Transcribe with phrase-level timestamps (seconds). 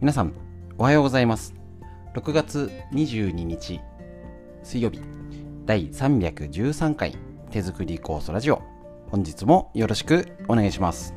[0.00, 0.32] 皆さん
[0.78, 1.56] おはようございます。
[2.14, 3.80] 6月22日
[4.62, 5.00] 水曜日
[5.66, 7.16] 第313回
[7.50, 8.62] 手作り酵素ラジオ。
[9.10, 11.14] 本日もよろしくお願いします。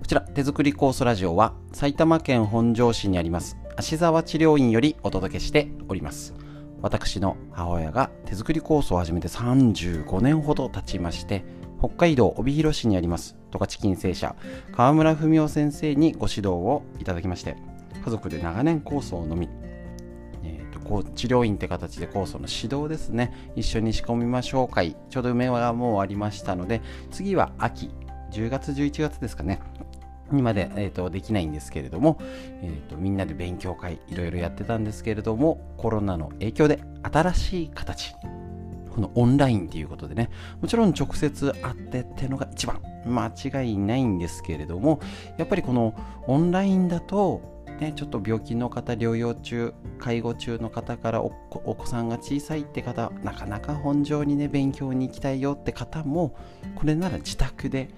[0.00, 6.32] こちら手作り酵素ラジオは埼玉県本庄市にあります芦沢治療院よりお届けしております。
[6.82, 11.44] 私の母親が手作り酵素を始めて35年ほど経ちまして
[11.78, 13.36] 北海道帯広市にあります。
[13.50, 14.36] 十勝金星社
[14.72, 17.56] 川村文夫先生にご指導をいただきまして
[18.04, 19.48] 家族で長年酵素を飲み、
[20.44, 23.52] えーと、治療院って形で酵素の指導ですね。
[23.56, 24.96] 一緒に仕込みましょう会。
[25.10, 27.90] ちょうど梅はもう終わりましたので次は秋。
[28.30, 29.60] 10月11月ですかね。
[30.34, 32.18] にまで、えーと、できないんですけれども、
[32.62, 38.14] えーと、みんなで勉強会いろいろやってたんですけれどもコロナの影響で新しい形
[38.90, 45.00] このオンラインっていうことでねもちろん直接会ってってのが一番間違いないんですけれども
[45.38, 45.94] やっぱりこの
[46.26, 47.48] オンラインだと
[47.80, 56.36] ね、ちょっと病気の方療養中介護中の方からお子さんが小さいって方なかなか本上にね勉強に行きたいよって方も
[56.74, 57.88] これなら自宅で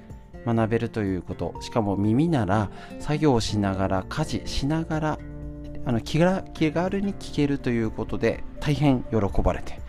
[0.47, 1.55] 学べるということ。
[1.61, 5.19] しかも耳なら作業しながら家事しながら
[5.85, 9.81] あの気が気軽に聞けるということで大変喜ばれて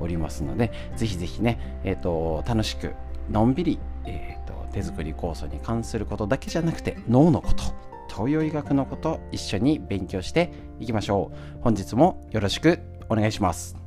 [0.00, 2.94] おりますのでぜひぜひね、えーと、楽しく
[3.28, 7.64] のんびり、えーと、手作り酵素に関することだけじゃなくて脳のこと
[8.08, 11.62] 東洋医学のこと一緒に勉強していきましょう。
[11.62, 13.79] 本日もよろしくお願いします。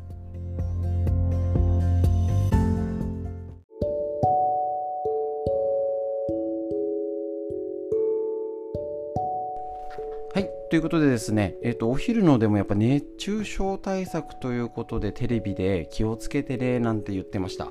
[10.74, 17.68] ということでですね、えっ、と、お昼のでもやっぱ熱中症対策ということでテレビで気をつけてねなんて言ってました。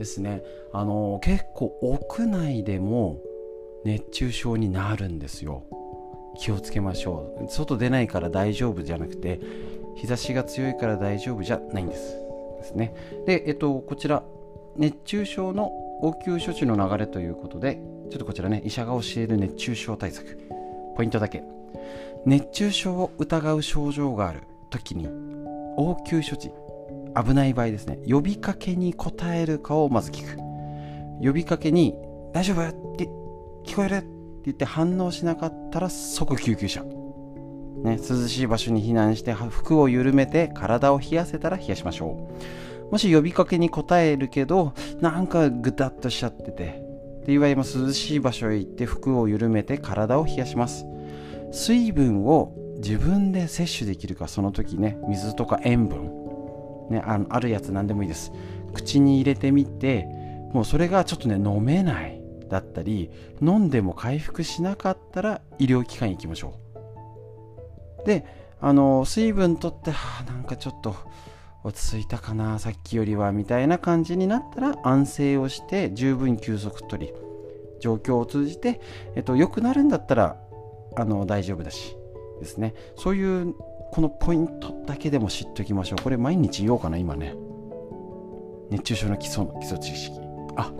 [0.00, 0.42] ですね。
[0.72, 3.20] あの、結構屋内でも
[3.84, 5.62] 熱中症になるんですよ。
[6.40, 7.48] 気をつけましょう。
[7.48, 9.38] 外出ないから大丈夫じゃなくて、
[9.94, 12.16] 日差しが強いから大丈夫じゃないんです。
[12.58, 12.96] ですね。
[13.26, 14.24] で、えっと、こちら、
[14.76, 15.68] 熱中症の
[16.02, 17.80] 応急処置の流れということで、
[18.10, 20.36] ちょっとこちらね、医者が教える熱中症対策。
[20.96, 21.44] ポイントだけ。
[22.26, 25.08] 熱中症を疑う症状がある時に
[25.76, 26.50] 応急処置
[27.16, 30.38] 危ない場合ですね呼びかけに応えるかをまず聞く。
[31.22, 31.96] 呼びかけに
[32.32, 32.66] 「大丈夫？
[32.66, 33.04] って
[33.64, 34.06] 聞こえる?」って
[34.46, 42.28] 言って反応しなかったら即救急車、ね、涼しい場所に避難して服を緩めて体を冷やせたら冷やしましょ
[42.88, 42.92] う。
[42.92, 46.82] もし呼びかけに応えるけどなんかぐたっとしちゃってて
[47.22, 50.86] っていう場合も涼しい場所へ行って服を緩めて体を冷やします。
[51.52, 56.10] 水分を自分で摂取できるかその時ね水とか塩分、
[56.90, 58.32] ね、ああるやつ何でもいいです。
[58.72, 60.06] 口に入れてみて
[60.52, 66.54] もうそれがちょっとね飲めないだったり飲んでも回復しなかったら医療機関に行きましょ
[68.02, 68.06] う。
[68.06, 68.24] で
[68.60, 70.94] あの水分とってはあなんかちょっと
[71.62, 77.12] 落ち着いたかなさっきよりはみたいな感じになったら安静をして十分休息取り
[77.80, 78.80] 状況を通じて、
[79.16, 80.36] えっと、良くなるんだったら
[80.96, 81.96] あの大丈夫だし
[82.40, 82.74] ですね。
[82.96, 83.54] そういう
[83.92, 86.02] このポイントだけでも知っておきましょう。
[86.02, 87.34] これ毎日言おうかな今ね。
[88.70, 90.18] 熱中症の基礎の基礎知識。
[90.56, 90.72] あ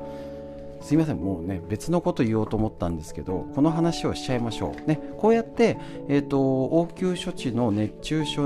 [0.81, 1.19] すいません。
[1.19, 4.89] もうね別のこと言おうと思ったんですけどこの話をしちゃいましょう。
[4.89, 5.77] ねこうやって、
[6.09, 8.43] えーと、応急処置の熱中症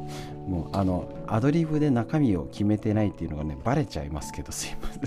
[0.46, 5.02] もうあのアドリブで中身を決めてないっていうのがねバレちゃいますけどすいません。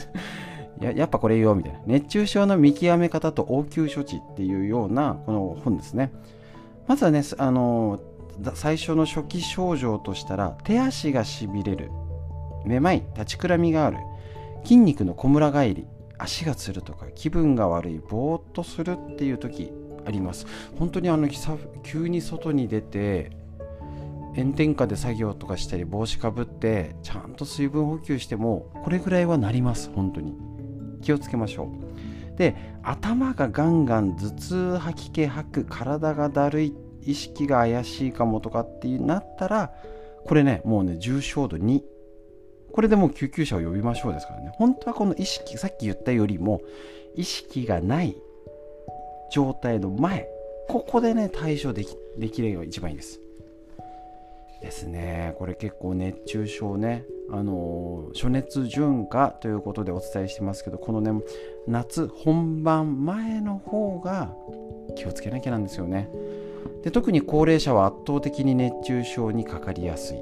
[0.82, 1.80] ややっぱこれ言おうみたいな。
[1.86, 6.12] 熱中症の見極め方と応急処置っていうようなこの本ですね。
[6.88, 8.00] まずはねあの
[8.56, 11.92] 最初の初期症状としたら手足がしびれる。
[12.66, 13.98] めまい立ちくらみがある。
[14.64, 15.88] 筋肉のこむら返り
[16.18, 19.72] 足がつるとか気分が悪いぼーっとするっていう時
[20.06, 20.48] あります。
[20.78, 21.28] 本当にあの
[21.84, 23.32] 急に外に出て
[24.36, 30.51] 炎天下で作業とかしたり帽子かぶってちゃんと水分補給してもこれぐらいはなります本当に。
[31.02, 32.38] 気をつけましょう。
[32.38, 39.72] で頭がガンガン頭痛吐き気吐く体がだるい意識が怪しいかもとかってなったら
[40.26, 41.82] これねもうね重症度2
[42.72, 44.52] これでもう救急車を呼びましょうですからね。
[44.56, 46.62] 本当はこの意識さっき言ったよりも
[47.16, 48.16] 意識がない
[49.32, 50.28] 状態の前
[50.68, 53.20] ここでね対処できできれば一番いいです。
[54.62, 55.36] ですね。
[55.38, 57.06] これ結構熱中症ね。
[57.34, 61.12] あの暑熱順化ということでお伝えしてますけどこのね
[61.66, 64.36] 夏本番前の方が
[64.98, 66.10] 気をつけなきゃなんですよね。
[66.84, 70.18] で特に高齢者は圧倒的に熱中症にかかりやすい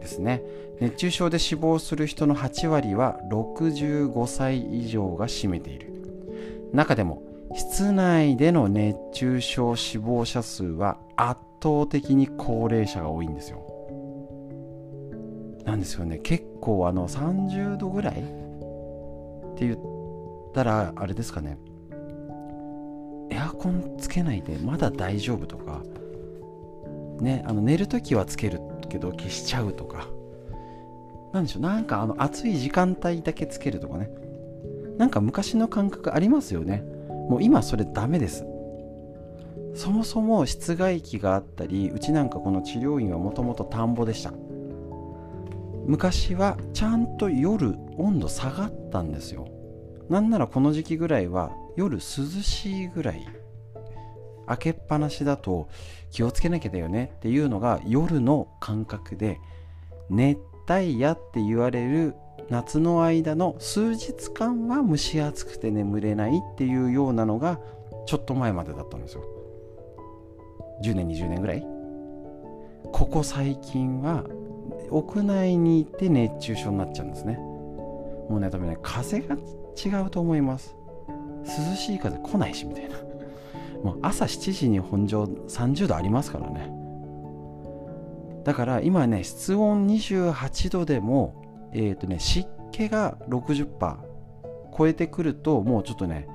[0.00, 0.42] ですね。
[0.80, 5.92] 熱中症で死亡する人の8割は65歳以上が占めている。
[6.72, 7.22] 中でも
[7.54, 13.60] 室内での熱中症死亡者数は圧倒的に高齢者が多いんですよ。
[15.64, 16.18] なんですよね。
[16.18, 18.16] 結構あの30度ぐらいっ
[19.56, 19.78] て言っ
[20.54, 21.58] たらあれですかね。
[23.30, 25.82] エアコンつけないでまだ大丈夫とか。
[27.20, 30.06] ねあの寝るときはつけるけど消しちゃうとか。
[31.32, 31.62] なんでしょう。
[31.62, 34.08] なんかあの暑い時間帯だけつけるとかね。
[34.98, 36.84] なんか昔の感覚ありますよね。
[37.28, 38.46] もう今それダメです。
[39.76, 44.32] そもそも室外機があったりうちなんかこの治療院はもともと田んぼでした。
[45.84, 49.48] 昔はちゃんと夜温度下がったんですよ。
[50.08, 53.26] なんならこの時期ぐらいは夜涼しいぐらい。
[54.48, 55.68] 開けっぱなしだと
[56.10, 57.12] 気をつけなきゃだよね。
[57.16, 59.38] っていうのが夜の感覚で
[60.08, 60.38] 熱
[60.70, 62.14] 帯夜って言われる
[62.48, 67.60] 夏の間の数日間は蒸し暑くて眠れないっていうようなのが
[68.06, 69.35] ちょっと前までだったんですよ。
[70.82, 71.66] 10年20年ぐらい？
[72.92, 74.24] ここ最近は
[74.90, 77.36] 屋内にいて熱中症になっちゃうんですね。
[77.36, 80.76] もうね多分ね風が違うと思います。
[81.44, 82.96] 涼しい風来ないしみたいな。
[83.84, 86.70] もう朝7時に本上30度ありますからね。
[88.44, 93.96] だから今ね室温28度でもえっ、ー、とね湿気が60%
[94.76, 96.28] 超えてくるともうちょっとね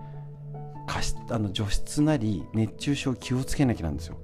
[1.29, 4.17] あの除湿なり熱中症気をつけなきゃなんですよ。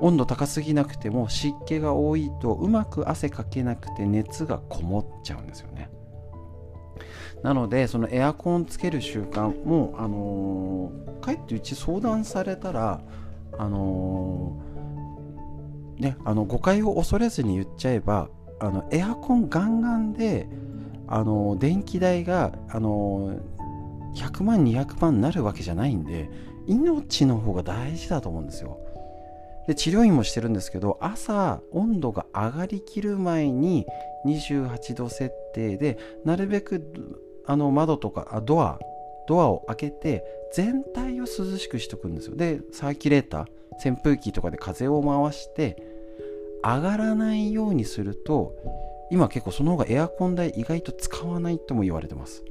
[0.00, 5.90] 温度高すぎなくても湿気が多いとうまく汗かけなくて熱がこもっちゃうんですよね。
[7.42, 13.00] なのでそのエアコンつける習慣もあのー、かえってうち相談されたら
[13.58, 20.48] あのー、ねあの誤解を恐れずに言っちゃえばあのエアコンガンガンで
[21.06, 23.40] あのー、電気代があの
[24.14, 26.28] 100万200万になるわけじゃないんで
[26.66, 28.78] 命の方が大事だと思うんですよ。
[29.70, 33.86] で治療院もしてるんですけど朝温度が上がりきる前に
[34.26, 36.82] 28度設定でなるべく
[37.46, 38.80] あの窓とかあドア
[39.28, 42.34] ドアを開けて全体を涼しくしとくんですよ。
[42.34, 45.80] でサーキュレーター扇風機とかで風を回して
[46.64, 48.56] 上がらないようにすると
[49.12, 52.42] 今結構その方がエアコン代意外と使わないとも言われてます。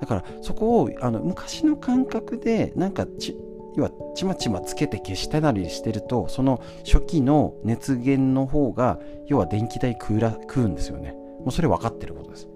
[0.00, 3.36] だからそこをあの昔の感覚でなんかち
[3.76, 11.12] 要はちまちまつけて消したなりしてるとその初期の熱源の方が要は電気代食ら食うんですよね。
[11.12, 12.48] もうそれ分かってることです。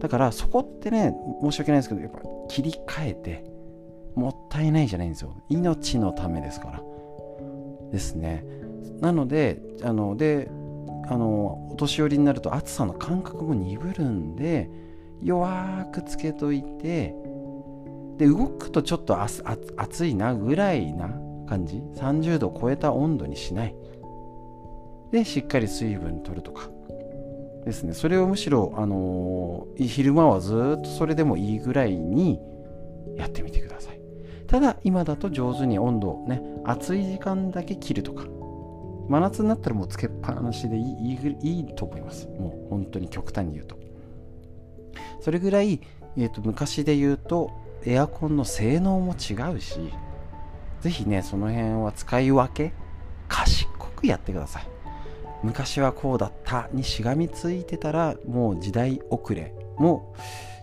[0.00, 3.44] だからそこってね申し訳ないですけどやっぱ切り替えて
[4.14, 5.34] もったいないじゃないんですよ。
[5.48, 6.82] 命のためですから。
[7.90, 8.44] ですね。
[9.00, 10.50] なのであので
[11.08, 14.70] あのお年寄りになると暑さの感覚も鈍るんで
[15.22, 17.14] 弱くつけといて
[18.22, 21.08] で動くとちょっと暑いなぐらいな
[21.48, 23.74] 感じ？30度超えた温度にしない。
[25.10, 26.70] でしっかり水分取るとか。
[27.64, 27.94] ですね。
[27.94, 32.38] それをむしろ、あのー、昼間はずっとそれでもいいぐらいに
[33.16, 34.00] やってみてください。
[34.46, 38.24] ただ今だと上手に温度をね暑い時間だけ切るとか。
[39.08, 42.28] 真夏になったらもうつけっぱなしでいいいいと思います。
[42.28, 43.76] もう本当に極端に言うと。
[45.20, 45.80] それぐらい、
[46.16, 47.50] えー、と昔で言うと
[47.86, 49.92] エアコンの性能も違うし
[50.80, 52.72] ぜひねその辺は使い分け
[53.28, 54.66] 賢くやってください。
[55.42, 60.14] 昔はこうだったにしがみついてたらもう時代遅れも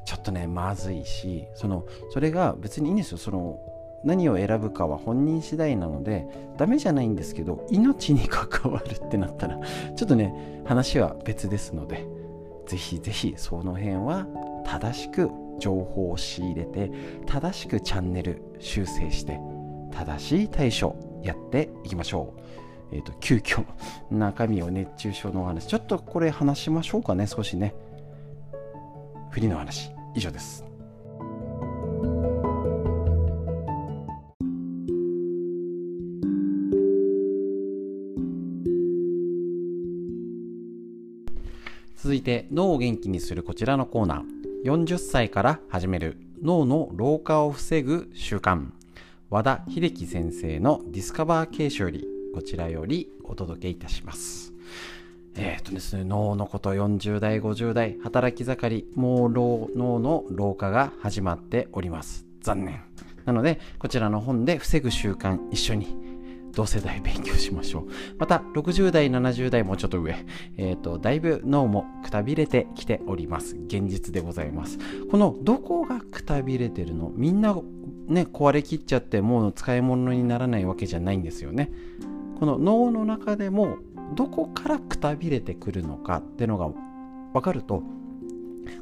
[0.05, 3.17] ちょっとねまずいしそのそれが別にいいんですよ。
[3.17, 3.59] その
[4.03, 6.25] 何を選ぶかは本人次第なので
[6.57, 9.59] ダメじゃないんですけど命に関わるってなったら
[9.95, 12.07] ちょっとね話は別ですので
[12.65, 14.25] ぜひぜひその辺は
[14.65, 16.91] 正しく情報を仕入れて
[17.25, 19.39] 正しくチャンネル修正して
[19.91, 22.39] 正しい対処やっていきましょう。
[22.91, 23.65] えっ、ー、と、急遽、
[24.09, 27.75] 中身を熱中症のお話、ちょっとこれ話しましょうかね、少しね。
[29.29, 30.65] フリの話、以上です。
[41.95, 48.67] 続いて脳を元気にするこちらのコーナー40歳から始める脳の老化を防ぐ習慣
[49.29, 54.51] 和田秀樹先生のディスカバー形式よりこちらよりお届けいたします。
[55.35, 62.25] えっ、ー、とですね、脳のこと40代、50代、働き盛り、もう脳の老化が始まっております。
[62.41, 62.81] 残念。
[63.23, 66.08] なので、こちらの本で防ぐ習慣一緒に
[66.59, 67.87] 同世代勉強しましょう。
[68.17, 70.25] また60代70代もちょっと上。
[70.57, 73.55] えっ、ー、とだいぶ脳もくたびれてきております。
[73.55, 74.77] 現実でございます。
[75.09, 77.13] このどこがくたびれてるの？
[77.15, 77.55] みんな
[78.07, 81.71] ね壊れきっちゃってもう使い物にならないわけじゃないんですよね。
[82.41, 83.77] この脳の中でも
[84.17, 86.17] どこからくたびれてくるのか？
[86.17, 86.67] ってのが
[87.31, 87.83] 分かると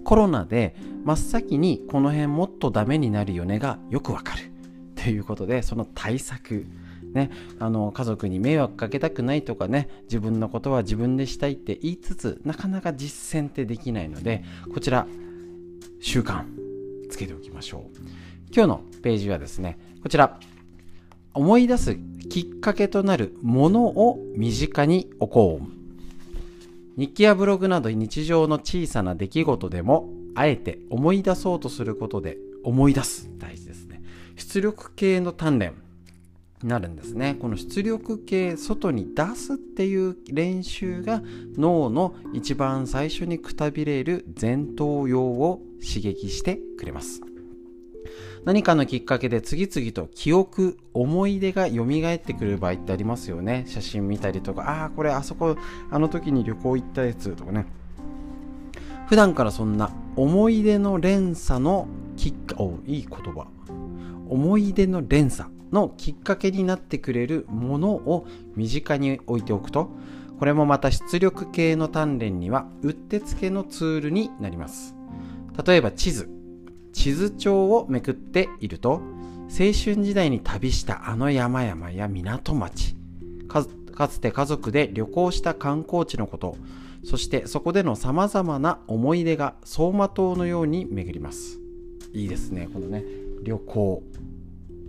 [0.04, 4.52] コロナで真っ先にこの辺もっとダメになるよねがよくわかる。
[4.96, 6.66] ということでその対策。
[7.18, 14.44] ね、あの家族に迷惑かけたくないとかね自分のことは自分でしたいって言いつつなかなか実践ってできないので
[14.74, 15.08] こちら
[16.00, 16.44] 習慣
[17.10, 17.98] つけておきましょう。
[18.54, 20.40] 今日のページはですねこちら
[21.34, 21.98] 思い出す
[22.30, 25.68] きっかけとなるものを身近に置こう。
[27.00, 33.30] 日記やブログなど日常の小さな出来事でもあえて思い出そうとすることで思い出す。
[33.38, 34.02] 大事ですね。
[34.36, 35.74] 出力系の鍛錬。
[36.64, 37.36] なるんですね。
[37.40, 41.22] この出力系外に出すっていう練習が
[41.56, 47.22] 脳の一番最初にくたびれる前頭葉を刺激してくれます。
[48.44, 53.66] 何かのきっかけで次々と記憶思い出が蘇ってくる場合ってありますよね。
[53.68, 55.58] 写真見たりとかああこれあそこ
[55.92, 57.68] あの時に旅行行ったやつとかね。
[59.10, 63.48] 普段からそんな思い出の連鎖のきっかおいい言葉。
[64.30, 65.57] 思い出の連鎖。
[65.72, 69.90] のきっかけになってくれるものを身近に置いておくと
[70.40, 74.96] これもまた出力系の鍛錬にはうってつけのツールになります。
[75.66, 76.30] 例えば地図。
[76.94, 79.02] 地図帳をめくっていると
[79.50, 82.96] 青春時代に旅したあの山々や港町
[83.48, 86.58] かつて家族で旅行した観光地のこと
[87.04, 91.60] そしてそこでのさまざまな思い出が走馬灯のように巡ります。
[92.14, 93.04] いいですねこのね
[93.44, 94.04] 旅行。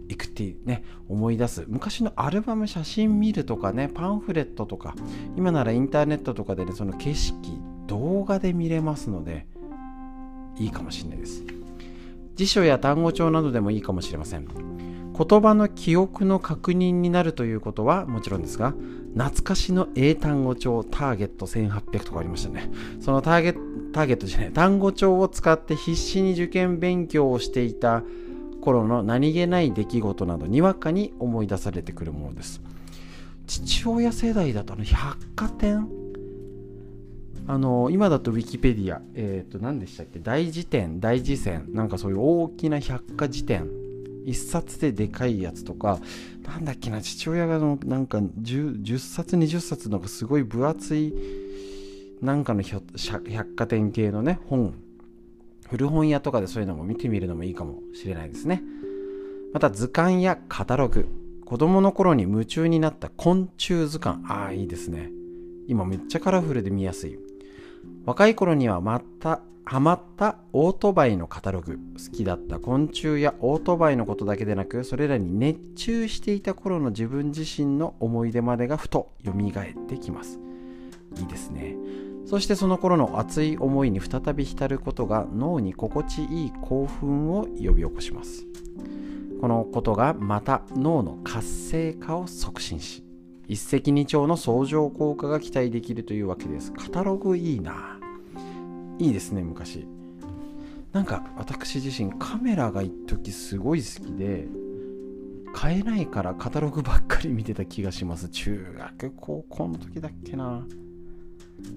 [0.09, 1.65] 行くっていうね思い出す。
[1.69, 4.95] 昔のアルバム写真見るとかねパンフレットとか
[5.37, 7.37] 今ならインターネットとかでねその景色
[7.87, 9.47] 動画で見れますので
[10.59, 11.45] いいかもしれないです。
[12.35, 14.47] 辞書や単語帳などでもいいかもしれません。
[14.47, 18.73] 言葉の記憶の確認になるということはもちろんですが
[19.15, 22.71] 懐かしの英単語帳ターゲット1800とかありましたね。
[23.01, 23.53] そのターゲ
[23.93, 28.05] ターゲットじゃない単語帳を使って必死に受験勉強をしていた
[28.61, 32.61] 頃の何気ない出来事などにわかに思い出されてくるものです。
[33.47, 35.89] 父親世代だとあの百貨店？
[37.47, 40.19] あの今だとウィキペディア、えっ、ー、と何でしたっけ？
[40.19, 43.69] 大辞典大辞典なんかそういう大きな百科辞典。
[44.27, 45.99] 1冊ででかいやつとか。
[46.47, 51.15] なんだっけな父親がのなんか 10, 10冊20冊のすごい分厚い
[52.23, 54.75] なんかの百貨店系のね本。
[55.71, 58.63] 古本屋とかでそういうのも見てみるのもいいかもしれないですね。
[59.53, 61.07] また図鑑やカタログ
[61.45, 64.23] 子供の頃に夢中になった昆虫図鑑。
[64.29, 65.11] ああいいですね。
[65.67, 67.19] 今めっちゃカラフルで見やすい。
[68.05, 71.79] 若い頃にはまたハマったオートバイのカタログ。
[71.97, 80.39] 好きだった昆虫やオートバイのことだけでなくそれらに熱中していた頃の自分自身の思い出までがふと蘇ってきます。
[81.19, 81.77] いいですね。
[82.29, 88.45] そしてその頃の熱い思いに再び浸ることが脳に心地いい興奮を呼び起こします。
[89.41, 93.03] このことがまた脳の活性化を促進し
[93.47, 96.71] 一石二鳥の相乗効果が期待できるというわけです。
[96.71, 97.99] カタログいいな。
[98.99, 99.87] いいですね昔。
[100.93, 104.49] なんか私自身カメラが一時すごい好きで
[105.55, 108.29] 買えないからカタログばっかり見てた気がします。
[108.29, 110.67] 中学高校の時だっけな。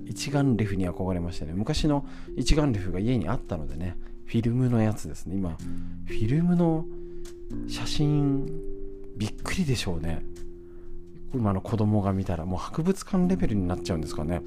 [0.06, 1.54] 一眼レフに憧れましたね。
[1.56, 5.36] 昔の一眼レフが家にあったのでねフィルムのやつですね。
[5.36, 5.58] 今
[6.06, 6.86] フィルムの
[7.68, 8.46] 写真
[9.18, 10.24] びっくりでしょうね。
[11.34, 14.42] 今の子供が見たらもう博物館レベルになっちゃうんですかね。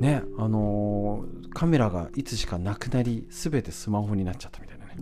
[0.00, 4.94] ねあのー、カメラがいつしかなくなり全てスマホになっちゃったみたいなね。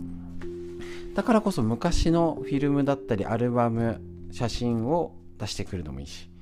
[1.15, 6.32] だからこそ昔のフィルムだったりアルバム写真を出してくるのもいいし。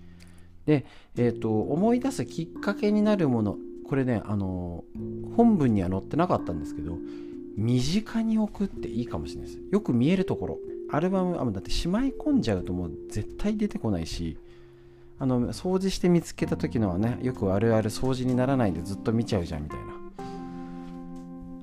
[0.66, 0.86] で、
[1.18, 4.84] えーと、思い出すきっかけになるものこれねあの、
[5.36, 6.98] 本文には載ってなかったんですけど
[7.58, 9.62] 身近に置くっていいかもしれないです。
[9.72, 10.58] よく見えるところ。
[10.92, 14.38] アルバムあだってしまい込んじゃうともう絶対出てこないし
[15.20, 20.01] あの掃除して見つけた時のはねよくあるある掃除にならないでずっと見ちゃうじゃんみたいな。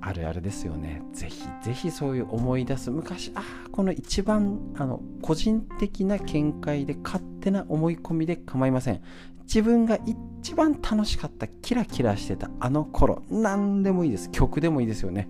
[0.01, 1.03] あるあるですよね。
[1.13, 2.91] ぜひぜひそういう思い出す。
[2.91, 9.01] 昔ああこの一番あの個人的な見解で勝手な思い込みで構いません。
[9.43, 9.99] 自分が
[10.41, 14.31] 一番楽しかったキラキラしてたあの頃何でもいいです。
[14.31, 15.29] 曲でもいいですよね。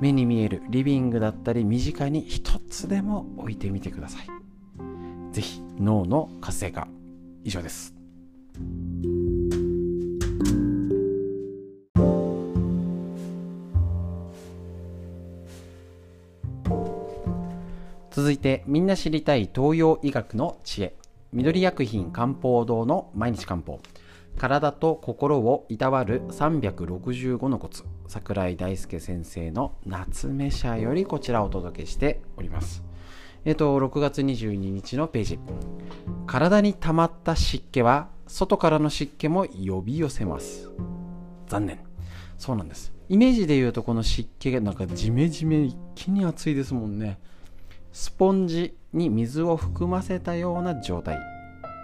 [0.00, 4.26] 目に見えるリビングだったり身近に一つでも置いてみてください。
[5.32, 6.88] ぜひ脳の活性化。
[7.44, 7.94] 以上です。
[18.30, 20.94] 続いてみんな知りたい東洋医学の知恵。
[21.32, 23.80] 緑薬品漢方堂の毎日漢方。
[24.38, 27.82] 体と心をいたわる365のコツ。
[28.06, 32.84] 桜井大輔先生の夏目社よりこちらをお届けしております。
[33.44, 35.40] えっと6月22日のページ。
[36.28, 40.70] 体に溜まった湿気は外からの湿気も呼び寄せます。
[41.48, 41.80] 残念。
[42.38, 42.92] そうなんです。
[43.08, 47.18] イメージで言うとこの湿気がなんかジメジメ一気に暑いですもんね。
[47.92, 51.18] スポンジに水を含ませたような状態。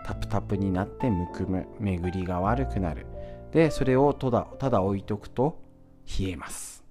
[0.05, 1.67] タプタプになってむくむ。
[1.81, 3.07] 巡りが悪くなる。
[3.53, 5.59] でそれをただただ置いとくと
[6.19, 6.85] 冷えます。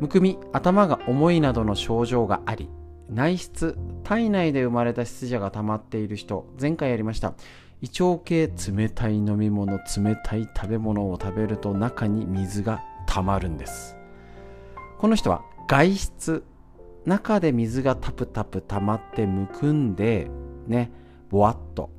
[0.00, 2.68] むくみ頭が重いなどの症状があり
[3.08, 7.34] 内室体内で生まれた湿邪が溜まっている人前回やりました。
[7.82, 13.96] 胃腸系冷たい飲み物冷たい食べ物を食べると中に水が溜まるんです。
[14.98, 16.44] この人は外出
[17.06, 20.28] 中で水がタプタプ溜まってむくんで
[20.66, 20.90] ね
[21.30, 21.90] ぼわっと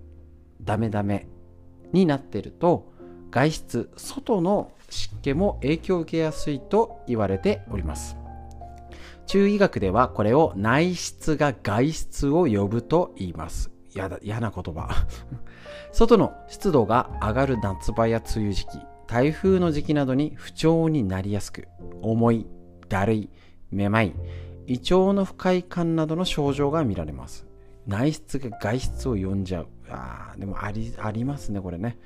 [0.62, 1.28] ダメダメ
[1.94, 2.92] になってると
[3.32, 8.18] 外出外の湿気も影響を受けやすいと言われております。
[9.26, 13.72] 中医学ではこれを内室が外出を呼ぶと言います。
[13.94, 14.90] やだ嫌な言葉。
[15.92, 21.68] 外の湿度が上がる夏場や梅雨時期台風の時期などに不調になりやすく
[22.02, 22.48] 重い
[22.90, 23.30] だるい
[23.72, 24.14] めまい
[24.68, 27.48] 胃腸の不快感などの症状が見られます。
[27.88, 29.68] 内室が外出を呼んじゃう。
[29.90, 31.98] あでもありありますねこれね。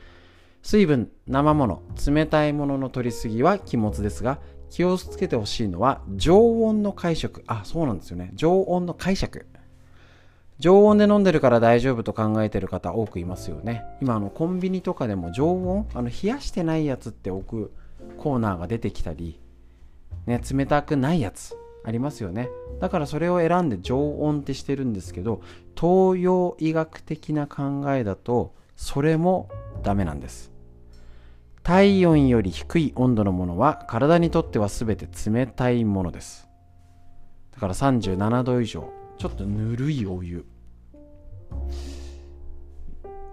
[0.62, 4.38] 水分生もの冷たいものの取りすぎは気持ちですが
[4.70, 8.32] 気をつけてほしいのは常温の解釈あそうなんですよね。
[8.36, 9.48] 常温の解釈
[10.60, 13.84] 常温で飲んでるから大丈夫と考えてる方多くいますよね。
[14.00, 17.74] 今あのコンビニとかでも常温あの冷やしてないやつって置く
[18.20, 19.40] コーナーが出てきたり、
[20.28, 21.58] ね、冷たくないやつ。
[21.84, 22.50] ありますよね。
[22.80, 25.42] だからそれを選んで常温ってしてるんですけど
[25.76, 29.50] 東洋医学的な考えだとそれも
[29.84, 30.52] ダメなんです。
[31.64, 36.48] 体温より低い温度のものは体にとっては全て冷たいものです。
[37.52, 40.46] だから37度以上ちょっとぬるいお湯。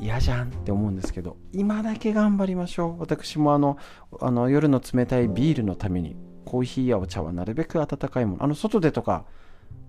[0.01, 3.01] 嫌じゃんって思うんですけど今だけ頑張りましょう。
[3.01, 3.79] 私もあの
[4.21, 6.17] あの夜の冷たいビールのために
[6.49, 9.27] コーヒーやお茶はなるべく温かいものあの外でとか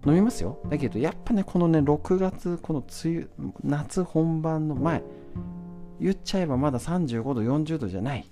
[0.06, 0.60] 飲みますよ。
[0.70, 5.02] だけどやっぱねこのね6月この梅雨夏本番の前
[6.02, 8.30] 言っちゃえばまだ35度40度じゃない。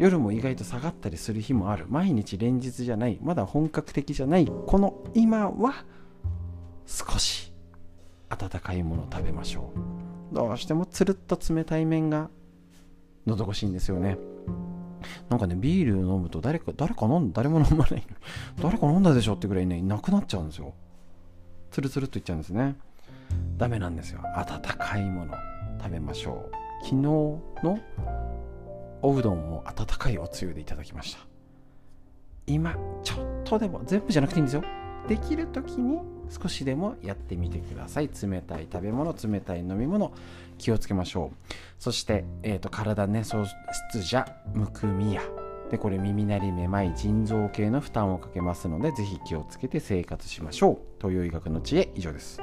[0.00, 1.86] 夜も意外と下がったりする日もある。
[1.88, 3.20] 毎日連日じゃない。
[3.22, 4.50] まだ本格的じゃない。
[4.66, 5.84] この今は
[6.86, 7.52] 少し
[8.30, 9.72] 温かいものを食べましょ
[10.32, 10.34] う。
[10.34, 12.30] どうしてもつるっと冷たい麺が
[13.26, 14.18] 喉越しいんですよね。
[15.28, 18.06] なんかね、ビール飲むと誰か、誰か飲ん誰も飲まない
[18.60, 20.74] 誰か飲んだでしょってぐらいね、なくなっちゃうんですよ。
[21.70, 22.76] つるつるっといっちゃうんですね。
[23.56, 24.20] ダメなんですよ。
[24.34, 25.34] 温かいもの
[25.78, 26.56] 食べましょう。
[26.82, 27.40] 昨日の
[29.02, 31.20] おうどんも温かいおつゆでいただきました。
[32.46, 34.64] 今、ちょっとでも、全部じゃなくていいんですよ。
[35.08, 38.08] できる時に少しでもやってみてください。
[38.08, 40.12] 冷たい食べ物冷たい飲み物
[40.58, 41.52] 気をつけましょう。
[41.78, 43.44] そして、えーと、体ね喪
[43.92, 45.22] 失じゃむくみや。
[45.70, 51.00] でこれ耳鳴りめまい腎臓系の負担をかけますので是非気をつけて生活しましょう。
[51.00, 52.40] という医学の知恵以上です。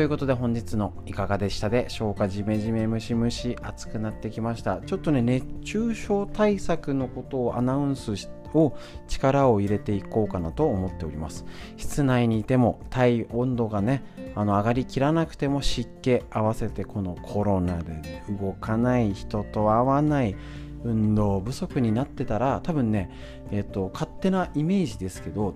[0.00, 4.80] ということで本日のいかがでしたで消化じめじめムシムシ暑くなってきました。
[4.80, 8.14] ちょっとね熱中症対策のことをアナウンス
[8.54, 8.74] を
[9.08, 11.44] 力を入れていこうかなと思っております。
[11.76, 14.02] 室内にいても体温度がね
[14.34, 20.34] あの上がりきらなくても湿気合わせてこのコロナで動かない人と会わない
[20.82, 23.10] 運動不足になってたら多分ね
[23.50, 25.54] えっ、と勝手なイメージですけど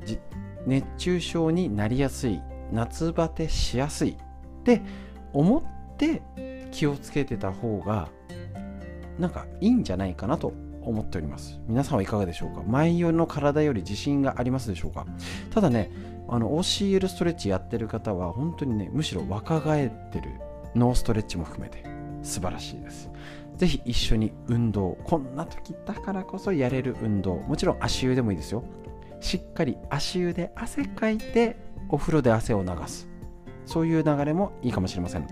[0.66, 4.18] 熱中症になりやすい夏バテしやすい
[4.64, 4.80] って
[5.34, 6.22] 思って
[6.72, 8.08] 気をつけてた方が
[9.18, 11.60] なんかいいんじゃないかなと思っております。
[11.66, 12.62] 皆さんはいかがでしょうか？
[12.66, 15.06] 毎夜の体より自信がありますでしょうか？
[15.52, 15.90] ただね
[16.28, 20.30] あの OCL ストレッチやってる方は本当にねむしろ若返ってる
[20.74, 21.84] ノーストレッチも含めて
[22.22, 23.10] 素晴らしいです。
[23.56, 28.64] ぜひ一緒に運動こんな時だからこそやれる運動もちろん足湯でもいいですよ。
[29.20, 31.56] しっかり足湯で汗かいて
[31.88, 33.08] お風呂で汗を流す。
[33.66, 35.26] そういう流れもいいかもしれません。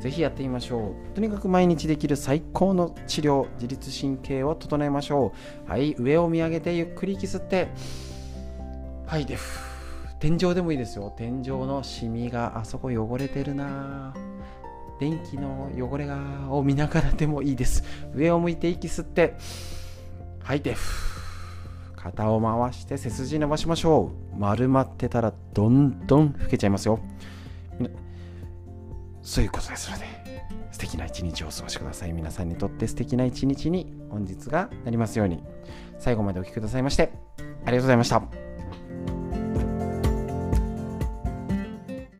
[0.00, 1.14] ぜひやってみましょう。
[1.14, 5.32] とにかく毎日できる最高の治療自律神経を整えましょ
[5.66, 5.70] う。
[5.70, 7.68] はい上を見上げてゆっくり息吸って。
[9.06, 9.36] はいで
[10.20, 11.12] 天井でもいいですよ。
[11.16, 14.14] 天井のシミがあそこ汚れてるな。
[14.98, 16.18] 電気の汚れが
[16.50, 17.84] を見ながらでもいいです。
[18.14, 19.36] 上を向いて息吸って。
[20.42, 20.76] 吐いて
[21.94, 24.38] 肩を回して背筋伸ばしましょう。
[24.38, 27.00] 丸まってたらどんどん老けちゃいますよ。
[29.28, 30.06] そういうことですので
[30.72, 32.12] 素敵な一日をお過ごしください。
[32.12, 35.42] 皆さんにとって素敵な一日に本日がなりますように。
[35.98, 38.47] 最後までお聴きくださいましてありがとうございました。